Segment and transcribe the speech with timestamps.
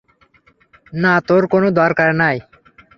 [0.93, 2.37] না, তার কোনো দরকার নাই।